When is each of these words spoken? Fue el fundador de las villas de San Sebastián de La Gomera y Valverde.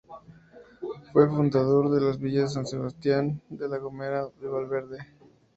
Fue 1.13 1.25
el 1.25 1.29
fundador 1.29 1.91
de 1.91 2.01
las 2.01 2.17
villas 2.17 2.45
de 2.49 2.55
San 2.55 2.65
Sebastián 2.65 3.39
de 3.49 3.69
La 3.69 3.77
Gomera 3.77 4.27
y 4.41 4.45
Valverde. 4.47 4.97